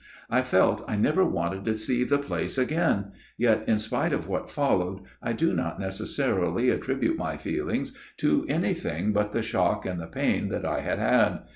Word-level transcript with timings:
I 0.31 0.41
felt 0.41 0.83
I 0.87 0.95
never 0.95 1.23
wanted 1.23 1.63
to 1.65 1.77
see 1.77 2.03
the 2.03 2.17
place 2.17 2.57
again 2.57 3.11
yet 3.37 3.63
in 3.69 3.77
spite 3.77 4.13
of 4.13 4.27
what 4.27 4.49
followed 4.49 5.01
I 5.21 5.33
do 5.33 5.53
not 5.53 5.79
necessarily 5.79 6.71
attribute 6.71 7.19
my 7.19 7.37
feelings 7.37 7.95
to 8.17 8.43
anything 8.49 9.13
but 9.13 9.31
the 9.31 9.43
shock 9.43 9.85
and 9.85 10.01
the 10.01 10.07
pain 10.07 10.49
that 10.49 10.65
I 10.65 10.79
had 10.79 10.97
had. 10.97 11.41